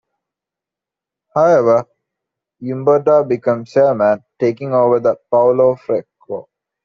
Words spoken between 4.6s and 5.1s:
over